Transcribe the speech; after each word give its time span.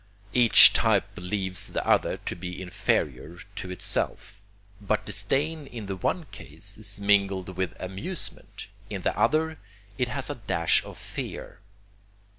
Each 0.33 0.73
type 0.73 1.13
believes 1.13 1.67
the 1.67 1.87
other 1.87 2.17
to 2.17 2.35
be 2.35 2.59
inferior 2.59 3.37
to 3.57 3.69
itself; 3.69 4.41
but 4.81 5.05
disdain 5.05 5.67
in 5.67 5.85
the 5.85 5.95
one 5.95 6.23
case 6.31 6.75
is 6.79 6.99
mingled 6.99 7.55
with 7.55 7.79
amusement, 7.79 8.65
in 8.89 9.03
the 9.03 9.15
other 9.15 9.59
it 9.99 10.07
has 10.09 10.31
a 10.31 10.41
dash 10.49 10.83
of 10.83 10.97
fear. 10.97 11.59